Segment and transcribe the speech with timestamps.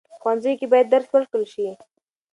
[0.09, 1.65] په ښوونځیو کې باید درس ورکړل شي.